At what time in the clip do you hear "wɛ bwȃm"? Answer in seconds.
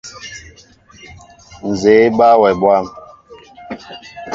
2.41-2.85